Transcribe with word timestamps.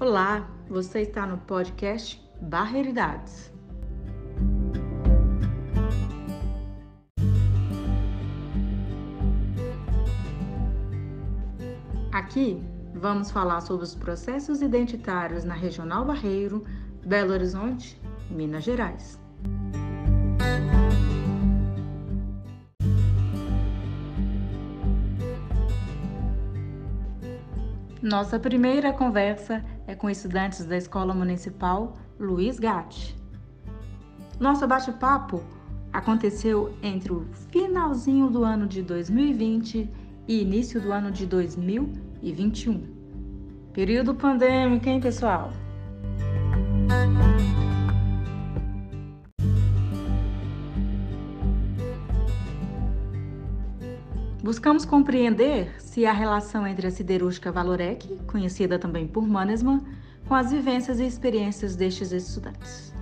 Olá, 0.00 0.48
você 0.66 1.02
está 1.02 1.26
no 1.26 1.36
podcast 1.36 2.26
Barreiridades. 2.40 3.52
Aqui 12.10 12.64
vamos 12.94 13.30
falar 13.30 13.60
sobre 13.60 13.84
os 13.84 13.94
processos 13.94 14.62
identitários 14.62 15.44
na 15.44 15.52
Regional 15.52 16.06
Barreiro, 16.06 16.64
Belo 17.04 17.34
Horizonte, 17.34 18.00
Minas 18.30 18.64
Gerais. 18.64 19.20
Nossa 28.02 28.40
primeira 28.40 28.94
conversa 28.94 29.62
é 29.90 29.94
com 29.96 30.08
estudantes 30.08 30.64
da 30.64 30.76
Escola 30.76 31.12
Municipal 31.12 31.96
Luiz 32.18 32.60
Gatti. 32.60 33.16
Nosso 34.38 34.64
bate-papo 34.64 35.42
aconteceu 35.92 36.72
entre 36.80 37.12
o 37.12 37.26
finalzinho 37.50 38.30
do 38.30 38.44
ano 38.44 38.68
de 38.68 38.82
2020 38.82 39.90
e 40.28 40.42
início 40.42 40.80
do 40.80 40.92
ano 40.92 41.10
de 41.10 41.26
2021. 41.26 42.86
Período 43.72 44.14
pandêmico, 44.14 44.88
hein, 44.88 45.00
pessoal? 45.00 45.50
Buscamos 54.42 54.86
compreender 54.86 55.70
se 55.78 56.06
a 56.06 56.12
relação 56.14 56.66
entre 56.66 56.86
a 56.86 56.90
siderúrgica 56.90 57.52
Valorec, 57.52 58.16
conhecida 58.26 58.78
também 58.78 59.06
por 59.06 59.28
Mannesmann, 59.28 59.84
com 60.26 60.34
as 60.34 60.50
vivências 60.50 60.98
e 60.98 61.04
experiências 61.04 61.76
destes 61.76 62.10
estudantes. 62.10 62.94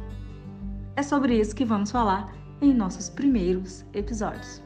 É 0.96 1.02
sobre 1.02 1.38
isso 1.38 1.54
que 1.54 1.64
vamos 1.64 1.92
falar 1.92 2.34
em 2.60 2.74
nossos 2.74 3.08
primeiros 3.08 3.84
episódios. 3.94 4.60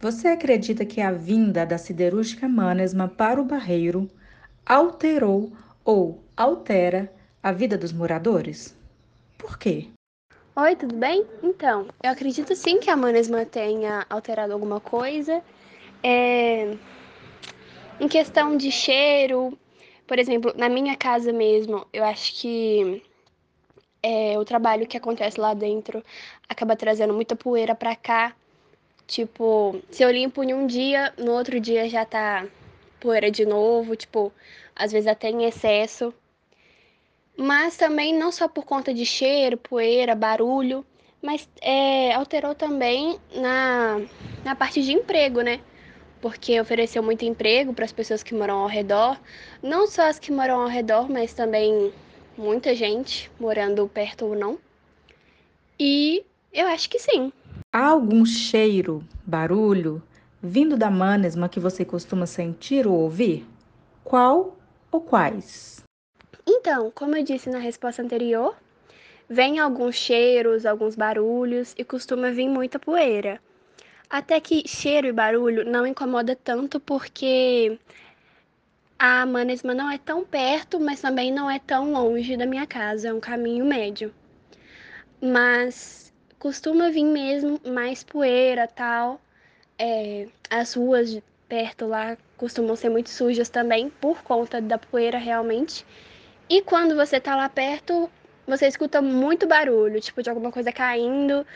Você 0.00 0.28
acredita 0.28 0.84
que 0.84 1.00
a 1.00 1.12
vinda 1.12 1.64
da 1.64 1.78
siderúrgica 1.78 2.46
Mannesmann 2.46 3.08
para 3.08 3.40
o 3.40 3.44
Barreiro 3.44 4.06
alterou 4.66 5.52
ou 5.84 6.22
altera 6.36 7.12
a 7.42 7.52
vida 7.52 7.76
dos 7.76 7.92
moradores? 7.92 8.76
Por 9.38 9.58
quê? 9.58 9.88
Oi, 10.56 10.76
tudo 10.76 10.94
bem? 10.96 11.26
Então, 11.42 11.88
eu 12.02 12.10
acredito 12.10 12.54
sim 12.54 12.78
que 12.78 12.90
a 12.90 12.96
Manesma 12.96 13.46
tenha 13.46 14.04
alterado 14.10 14.52
alguma 14.52 14.80
coisa. 14.80 15.42
É... 16.02 16.76
Em 17.98 18.08
questão 18.08 18.56
de 18.56 18.70
cheiro, 18.70 19.58
por 20.06 20.18
exemplo, 20.18 20.52
na 20.56 20.68
minha 20.68 20.96
casa 20.96 21.32
mesmo, 21.32 21.86
eu 21.92 22.04
acho 22.04 22.34
que 22.34 23.02
é, 24.02 24.38
o 24.38 24.44
trabalho 24.44 24.86
que 24.86 24.96
acontece 24.96 25.40
lá 25.40 25.54
dentro 25.54 26.02
acaba 26.48 26.76
trazendo 26.76 27.14
muita 27.14 27.36
poeira 27.36 27.74
para 27.74 27.94
cá. 27.94 28.34
Tipo, 29.06 29.80
se 29.90 30.02
eu 30.02 30.10
limpo 30.10 30.42
em 30.42 30.54
um 30.54 30.66
dia, 30.66 31.12
no 31.18 31.32
outro 31.32 31.60
dia 31.60 31.88
já 31.88 32.04
tá 32.04 32.46
poeira 33.00 33.30
de 33.30 33.44
novo, 33.46 33.96
tipo, 33.96 34.32
às 34.76 34.92
vezes 34.92 35.08
até 35.08 35.30
em 35.30 35.44
excesso. 35.44 36.12
Mas 37.36 37.76
também 37.76 38.14
não 38.16 38.30
só 38.30 38.46
por 38.46 38.64
conta 38.64 38.92
de 38.92 39.06
cheiro, 39.06 39.56
poeira, 39.56 40.14
barulho, 40.14 40.84
mas 41.22 41.48
é, 41.62 42.12
alterou 42.12 42.54
também 42.54 43.18
na, 43.34 44.00
na 44.44 44.54
parte 44.54 44.82
de 44.82 44.92
emprego, 44.92 45.40
né? 45.40 45.60
Porque 46.20 46.60
ofereceu 46.60 47.02
muito 47.02 47.24
emprego 47.24 47.72
para 47.72 47.86
as 47.86 47.92
pessoas 47.92 48.22
que 48.22 48.34
moram 48.34 48.58
ao 48.58 48.68
redor, 48.68 49.18
não 49.62 49.86
só 49.86 50.02
as 50.02 50.18
que 50.18 50.30
moram 50.30 50.60
ao 50.60 50.68
redor, 50.68 51.10
mas 51.10 51.32
também 51.32 51.92
muita 52.36 52.74
gente 52.74 53.30
morando 53.40 53.88
perto 53.88 54.26
ou 54.26 54.36
não. 54.36 54.58
E 55.78 56.22
eu 56.52 56.66
acho 56.66 56.90
que 56.90 56.98
sim. 56.98 57.32
Há 57.72 57.86
algum 57.88 58.26
cheiro, 58.26 59.02
barulho, 59.24 60.02
vindo 60.42 60.76
da 60.76 60.90
manesma 60.90 61.48
que 61.48 61.60
você 61.60 61.84
costuma 61.84 62.26
sentir 62.26 62.86
ou 62.86 62.94
ouvir? 62.94 63.46
Qual 64.02 64.56
ou 64.90 65.00
quais? 65.00 65.82
Então, 66.46 66.90
como 66.94 67.16
eu 67.16 67.22
disse 67.22 67.50
na 67.50 67.58
resposta 67.58 68.02
anterior, 68.02 68.56
vem 69.28 69.58
alguns 69.58 69.94
cheiros, 69.94 70.64
alguns 70.64 70.96
barulhos 70.96 71.74
e 71.76 71.84
costuma 71.84 72.30
vir 72.30 72.48
muita 72.48 72.78
poeira. 72.78 73.40
Até 74.08 74.40
que 74.40 74.66
cheiro 74.66 75.06
e 75.06 75.12
barulho 75.12 75.64
não 75.64 75.86
incomoda 75.86 76.34
tanto 76.34 76.80
porque 76.80 77.78
a 78.98 79.24
Manesma 79.24 79.72
não 79.72 79.88
é 79.88 79.98
tão 79.98 80.24
perto, 80.24 80.80
mas 80.80 81.00
também 81.00 81.32
não 81.32 81.48
é 81.48 81.58
tão 81.60 81.92
longe 81.92 82.36
da 82.36 82.44
minha 82.46 82.66
casa, 82.66 83.08
é 83.08 83.14
um 83.14 83.20
caminho 83.20 83.64
médio. 83.64 84.12
Mas 85.22 86.12
costuma 86.38 86.90
vir 86.90 87.04
mesmo 87.04 87.60
mais 87.64 88.02
poeira, 88.02 88.66
tal, 88.66 89.20
é, 89.80 90.28
as 90.50 90.74
ruas 90.74 91.18
perto 91.48 91.86
lá 91.86 92.16
costumam 92.36 92.76
ser 92.76 92.90
muito 92.90 93.08
sujas 93.08 93.48
também, 93.48 93.88
por 93.88 94.22
conta 94.22 94.60
da 94.60 94.76
poeira 94.76 95.18
realmente. 95.18 95.86
E 96.48 96.60
quando 96.60 96.94
você 96.94 97.18
tá 97.18 97.34
lá 97.34 97.48
perto, 97.48 98.10
você 98.46 98.68
escuta 98.68 99.00
muito 99.00 99.46
barulho, 99.46 100.00
tipo 100.00 100.22
de 100.22 100.28
alguma 100.28 100.52
coisa 100.52 100.70
caindo 100.70 101.46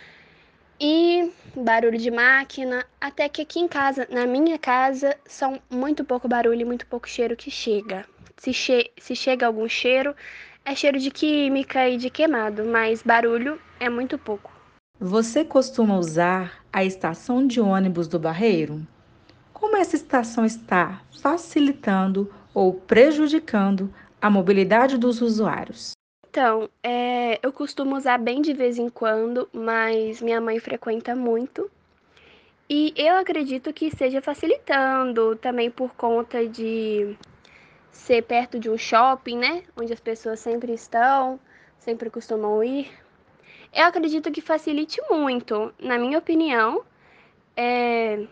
e 0.81 1.31
barulho 1.55 1.99
de 1.99 2.11
máquina, 2.11 2.84
até 3.01 3.29
que 3.29 3.43
aqui 3.43 3.61
em 3.61 3.69
casa, 3.69 4.09
na 4.11 4.27
minha 4.27 4.59
casa, 4.59 5.17
são 5.27 5.61
muito 5.71 6.05
pouco 6.05 6.27
barulho 6.27 6.63
e 6.63 6.65
muito 6.65 6.87
pouco 6.87 7.09
cheiro 7.09 7.37
que 7.37 7.51
chega. 7.51 8.07
Se, 8.39 8.53
che 8.53 8.91
se 8.99 9.15
chega 9.15 9.47
algum 9.47 9.69
cheiro, 9.69 10.17
é 10.65 10.75
cheiro 10.75 10.99
de 10.99 11.11
química 11.11 11.89
e 11.89 11.97
de 11.97 12.09
queimado, 12.09 12.65
mas 12.65 13.03
barulho 13.03 13.61
é 13.79 13.89
muito 13.89 14.19
pouco. 14.19 14.51
Você 15.00 15.44
costuma 15.44 15.99
usar 15.99 16.65
a 16.72 16.84
estação 16.84 17.44
de 17.44 17.60
ônibus 17.60 18.06
do 18.06 18.16
Barreiro? 18.16 18.87
Como 19.53 19.77
essa 19.77 19.97
estação 19.97 20.44
está 20.44 21.03
facilitando 21.21 22.32
ou 22.55 22.72
prejudicando 22.75 23.93
a 24.22 24.31
mobilidade 24.31 24.97
dos 24.97 25.21
usuários? 25.21 25.91
Então, 26.31 26.71
é, 26.81 27.41
eu 27.43 27.53
costumo 27.53 27.97
usar 27.97 28.19
bem 28.19 28.41
de 28.41 28.53
vez 28.53 28.78
em 28.78 28.88
quando, 28.88 29.49
mas 29.53 30.22
minha 30.22 30.41
mãe 30.41 30.60
frequenta 30.60 31.15
muito. 31.15 31.69
E 32.71 32.94
eu 32.97 33.16
acredito 33.16 33.72
que 33.72 33.87
esteja 33.87 34.22
facilitando 34.22 35.34
também 35.37 35.72
por 35.72 35.93
conta 35.97 36.47
de 36.47 37.16
ser 37.91 38.22
perto 38.22 38.60
de 38.60 38.71
um 38.71 38.78
shopping, 38.78 39.38
né? 39.38 39.65
Onde 39.77 39.93
as 39.93 40.00
pessoas 40.00 40.38
sempre 40.38 40.72
estão, 40.72 41.38
sempre 41.81 42.09
costumam 42.10 42.62
ir. 42.62 43.03
Eu 43.75 43.87
acredito 43.87 44.31
que 44.31 44.41
facilite 44.41 45.01
muito. 45.11 45.75
Na 45.81 45.99
minha 45.99 46.17
opinião, 46.17 46.85
é 47.57 48.25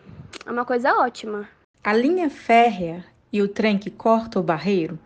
uma 0.47 0.63
coisa 0.63 0.93
ótima. 0.93 1.49
A 1.83 1.91
linha 1.91 2.29
férrea 2.29 3.03
e 3.31 3.41
o 3.41 3.47
trem 3.49 3.77
que 3.77 3.91
corta 3.91 4.39
o 4.39 4.43
barreiro 4.43 4.97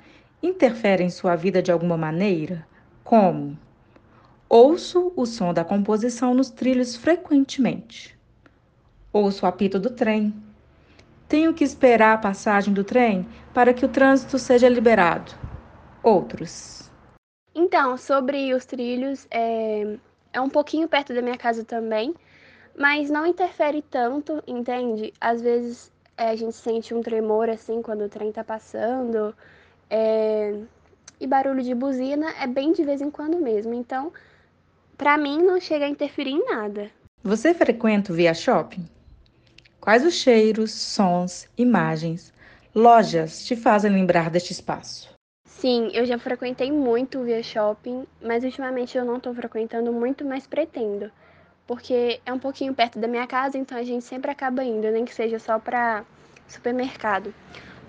interferem 0.44 1.08
em 1.08 1.09
sua 1.09 1.36
vida 1.36 1.59
de 1.59 1.72
alguma 1.72 1.97
maneira? 1.97 2.68
Como? 3.03 3.58
Ouço 4.47 5.12
o 5.16 5.26
som 5.26 5.52
da 5.52 5.66
composição 5.66 6.36
nos 6.36 6.52
trilhos 6.52 6.96
frequentemente. 6.96 8.16
Ouço 9.11 9.44
o 9.44 9.50
apito 9.50 9.79
do 9.79 9.90
trem. 9.90 10.32
Tenho 11.28 11.52
que 11.52 11.64
esperar 11.64 12.14
a 12.14 12.17
passagem 12.20 12.73
do 12.76 12.84
trem 12.84 13.28
para 13.56 13.73
que 13.73 13.84
o 13.84 13.90
trânsito 13.90 14.38
seja 14.38 14.70
liberado. 14.70 15.34
Outros. 16.03 16.91
Então, 17.56 17.97
sobre 17.97 18.53
os 18.53 18.66
trilhos, 18.66 19.28
é, 19.32 19.97
é 20.37 20.41
um 20.41 20.49
pouquinho 20.49 20.87
perto 20.87 21.13
da 21.13 21.22
minha 21.22 21.37
casa 21.37 21.63
também, 21.63 22.13
mas 22.78 23.09
não 23.09 23.25
interfere 23.25 23.81
tanto, 23.81 24.41
entende? 24.45 25.11
Às 25.19 25.41
vezes 25.41 25.91
é, 26.16 26.29
a 26.29 26.35
gente 26.35 26.55
sente 26.55 26.93
um 26.93 27.01
tremor 27.01 27.49
assim 27.49 27.81
quando 27.81 28.03
o 28.03 28.09
trem 28.09 28.31
tá 28.31 28.43
passando, 28.43 29.35
é... 29.89 30.55
e 31.19 31.25
barulho 31.25 31.63
de 31.63 31.73
buzina 31.73 32.31
é 32.39 32.45
bem 32.45 32.72
de 32.72 32.84
vez 32.84 33.01
em 33.01 33.09
quando 33.09 33.39
mesmo. 33.39 33.73
Então, 33.73 34.13
para 34.95 35.17
mim, 35.17 35.41
não 35.41 35.59
chega 35.59 35.85
a 35.85 35.89
interferir 35.89 36.31
em 36.31 36.45
nada. 36.45 36.91
Você 37.23 37.53
frequenta 37.53 38.13
o 38.13 38.16
Via 38.16 38.35
Shopping? 38.35 38.87
Quais 39.81 40.05
os 40.05 40.13
cheiros, 40.13 40.72
sons, 40.72 41.47
imagens, 41.57 42.31
lojas 42.75 43.43
te 43.43 43.55
fazem 43.55 43.91
lembrar 43.91 44.29
deste 44.29 44.51
espaço? 44.51 45.16
Sim, 45.47 45.90
eu 45.94 46.05
já 46.05 46.20
frequentei 46.20 46.72
muito 46.72 47.20
o 47.20 47.23
Via 47.23 47.41
Shopping, 47.41 48.05
mas 48.22 48.44
ultimamente 48.44 48.97
eu 48.97 49.03
não 49.05 49.17
estou 49.17 49.34
frequentando 49.34 49.91
muito, 49.91 50.23
mas 50.23 50.46
pretendo. 50.46 51.11
Porque 51.66 52.22
é 52.26 52.32
um 52.32 52.40
pouquinho 52.40 52.73
perto 52.73 52.99
da 52.99 53.08
minha 53.08 53.26
casa, 53.28 53.58
então 53.58 53.78
a 53.78 53.84
gente 53.84 54.05
sempre 54.05 54.29
acaba 54.32 54.64
indo, 54.64 54.90
nem 54.91 55.05
que 55.05 55.14
seja 55.14 55.40
só 55.40 55.58
para 55.59 56.05
supermercado. 56.47 57.34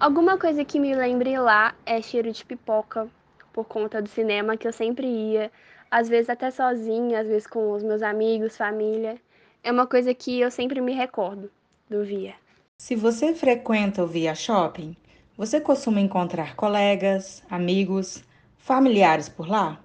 Alguma 0.00 0.38
coisa 0.38 0.64
que 0.64 0.80
me 0.80 0.94
lembre 0.94 1.38
lá 1.38 1.74
é 1.84 2.00
cheiro 2.00 2.32
de 2.32 2.44
pipoca, 2.44 3.08
por 3.52 3.66
conta 3.66 4.00
do 4.00 4.08
cinema, 4.08 4.56
que 4.56 4.66
eu 4.66 4.72
sempre 4.72 5.06
ia. 5.06 5.50
às 5.90 6.08
vezes 6.08 6.28
até 6.30 6.50
sozinha, 6.50 7.20
às 7.20 7.26
vezes 7.28 7.46
com 7.46 7.72
os 7.72 7.82
meus 7.82 8.02
amigos, 8.02 8.56
família. 8.56 9.16
É 9.62 9.72
uma 9.72 9.86
coisa 9.86 10.14
que 10.14 10.40
eu 10.40 10.50
sempre 10.50 10.80
me 10.80 10.92
recordo 10.92 11.50
do 11.88 12.04
Via. 12.04 12.34
Se 12.78 12.94
você 12.94 13.34
frequenta 13.34 14.02
o 14.02 14.06
Via 14.06 14.34
Shopping, 14.34 14.96
você 15.38 15.60
costuma 15.60 16.00
encontrar 16.00 16.56
colegas, 16.56 17.44
amigos, 17.48 18.24
familiares 18.56 19.28
por 19.28 19.48
lá? 19.48 19.80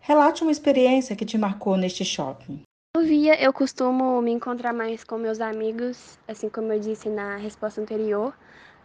Relate 0.00 0.42
uma 0.42 0.50
experiência 0.50 1.14
que 1.14 1.24
te 1.24 1.38
marcou 1.38 1.76
neste 1.76 2.04
shopping. 2.04 2.62
No 2.96 3.04
Via, 3.04 3.40
eu 3.40 3.52
costumo 3.52 4.20
me 4.20 4.32
encontrar 4.32 4.72
mais 4.72 5.04
com 5.04 5.18
meus 5.18 5.40
amigos, 5.40 6.18
assim 6.26 6.48
como 6.48 6.72
eu 6.72 6.80
disse 6.80 7.08
na 7.08 7.36
resposta 7.36 7.80
anterior. 7.80 8.36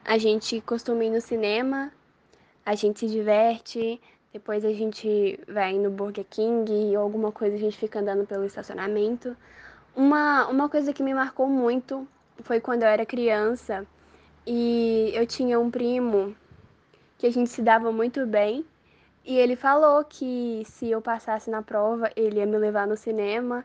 A 0.05 0.19
gente 0.19 0.61
costuma 0.61 1.03
ir 1.03 1.09
no 1.09 1.19
cinema, 1.19 1.91
a 2.63 2.75
gente 2.75 2.99
se 2.99 3.07
diverte, 3.07 3.99
depois 4.31 4.63
a 4.63 4.71
gente 4.71 5.39
vai 5.47 5.73
no 5.73 5.89
Burger 5.89 6.25
King 6.29 6.95
ou 6.95 7.01
alguma 7.01 7.31
coisa 7.31 7.55
a 7.55 7.59
gente 7.59 7.77
fica 7.79 8.01
andando 8.01 8.27
pelo 8.27 8.45
estacionamento. 8.45 9.35
Uma, 9.95 10.47
uma 10.47 10.69
coisa 10.69 10.93
que 10.93 11.01
me 11.01 11.13
marcou 11.15 11.47
muito 11.47 12.07
foi 12.43 12.59
quando 12.61 12.83
eu 12.83 12.87
era 12.87 13.03
criança 13.03 13.83
e 14.45 15.11
eu 15.13 15.25
tinha 15.25 15.59
um 15.59 15.69
primo 15.69 16.35
que 17.17 17.27
a 17.27 17.31
gente 17.31 17.49
se 17.49 17.61
dava 17.61 17.91
muito 17.91 18.25
bem 18.25 18.65
e 19.23 19.37
ele 19.37 19.55
falou 19.55 20.03
que 20.03 20.63
se 20.65 20.89
eu 20.89 21.01
passasse 21.01 21.49
na 21.49 21.61
prova, 21.61 22.09
ele 22.15 22.39
ia 22.39 22.45
me 22.45 22.57
levar 22.57 22.87
no 22.87 22.97
cinema. 22.97 23.63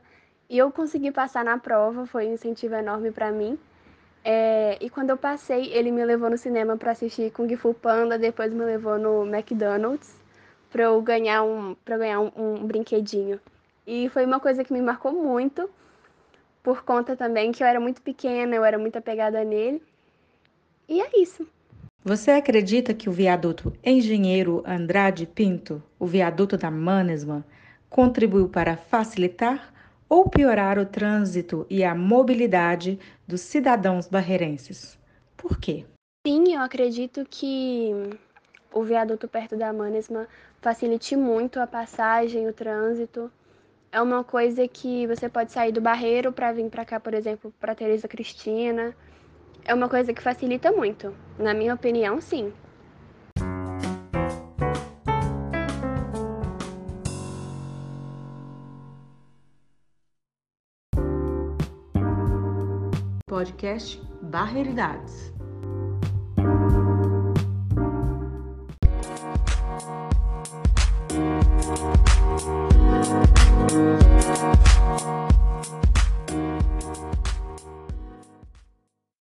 E 0.48 0.58
eu 0.58 0.70
consegui 0.70 1.10
passar 1.10 1.44
na 1.44 1.58
prova, 1.58 2.06
foi 2.06 2.28
um 2.28 2.34
incentivo 2.34 2.74
enorme 2.74 3.10
para 3.10 3.32
mim. 3.32 3.58
É, 4.22 4.76
e 4.80 4.90
quando 4.90 5.10
eu 5.10 5.16
passei, 5.16 5.72
ele 5.72 5.90
me 5.90 6.04
levou 6.04 6.28
no 6.28 6.36
cinema 6.36 6.76
para 6.76 6.92
assistir 6.92 7.30
Kung 7.32 7.54
Fu 7.56 7.72
Panda, 7.72 8.18
depois 8.18 8.52
me 8.52 8.64
levou 8.64 8.98
no 8.98 9.24
McDonald's 9.26 10.14
para 10.70 10.84
eu 10.84 11.00
ganhar 11.00 11.42
um, 11.42 11.74
para 11.84 11.96
ganhar 11.96 12.20
um, 12.20 12.30
um 12.36 12.66
brinquedinho. 12.66 13.40
E 13.86 14.08
foi 14.10 14.24
uma 14.26 14.40
coisa 14.40 14.64
que 14.64 14.72
me 14.72 14.82
marcou 14.82 15.12
muito, 15.12 15.70
por 16.62 16.84
conta 16.84 17.16
também 17.16 17.52
que 17.52 17.62
eu 17.62 17.66
era 17.66 17.80
muito 17.80 18.02
pequena, 18.02 18.54
eu 18.54 18.64
era 18.64 18.78
muito 18.78 18.96
apegada 18.98 19.42
nele. 19.44 19.82
E 20.88 21.00
é 21.00 21.10
isso. 21.20 21.46
Você 22.04 22.30
acredita 22.30 22.94
que 22.94 23.08
o 23.08 23.12
viaduto 23.12 23.72
Engenheiro 23.82 24.62
Andrade 24.64 25.26
Pinto, 25.26 25.82
o 25.98 26.06
viaduto 26.06 26.56
da 26.56 26.70
Manesman, 26.70 27.44
contribuiu 27.90 28.48
para 28.48 28.76
facilitar 28.76 29.74
ou 30.08 30.28
piorar 30.28 30.78
o 30.78 30.86
trânsito 30.86 31.66
e 31.68 31.82
a 31.82 31.96
mobilidade 31.96 32.98
dos 33.26 33.40
cidadãos 33.40 34.06
barreirenses? 34.06 34.96
Por 35.36 35.58
quê? 35.58 35.84
Sim, 36.24 36.54
eu 36.54 36.60
acredito 36.60 37.26
que 37.28 37.90
o 38.72 38.84
viaduto 38.84 39.26
perto 39.26 39.56
da 39.56 39.72
Manesman 39.72 40.26
facilite 40.60 41.16
muito 41.16 41.58
a 41.58 41.66
passagem, 41.66 42.46
o 42.46 42.52
trânsito. 42.52 43.28
É 43.90 44.00
uma 44.00 44.22
coisa 44.22 44.68
que 44.68 45.08
você 45.08 45.28
pode 45.28 45.50
sair 45.50 45.72
do 45.72 45.80
Barreiro 45.80 46.32
para 46.32 46.52
vir 46.52 46.70
para 46.70 46.84
cá, 46.84 47.00
por 47.00 47.14
exemplo, 47.14 47.52
para 47.58 47.74
Teresa 47.74 48.06
Cristina 48.06 48.94
é 49.66 49.74
uma 49.74 49.88
coisa 49.88 50.14
que 50.14 50.22
facilita 50.22 50.70
muito. 50.70 51.12
Na 51.38 51.52
minha 51.52 51.74
opinião, 51.74 52.20
sim. 52.20 52.52
Podcast 63.28 64.00
Barreiridades. 64.22 65.35